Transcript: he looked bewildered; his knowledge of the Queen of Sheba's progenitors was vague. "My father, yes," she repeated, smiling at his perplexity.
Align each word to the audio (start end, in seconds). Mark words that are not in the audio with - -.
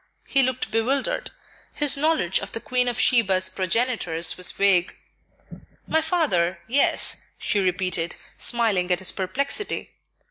he 0.27 0.41
looked 0.41 0.71
bewildered; 0.71 1.29
his 1.75 1.95
knowledge 1.95 2.39
of 2.39 2.51
the 2.53 2.59
Queen 2.59 2.87
of 2.87 2.99
Sheba's 2.99 3.49
progenitors 3.49 4.35
was 4.35 4.49
vague. 4.49 4.97
"My 5.85 6.01
father, 6.01 6.57
yes," 6.67 7.17
she 7.37 7.59
repeated, 7.59 8.15
smiling 8.35 8.89
at 8.91 8.97
his 8.97 9.11
perplexity. 9.11 9.91